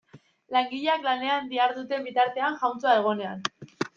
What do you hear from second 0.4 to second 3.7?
Langileak lanean diharduten bitartean jauntxoa egonean.